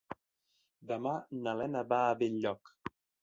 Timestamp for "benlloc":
2.25-2.73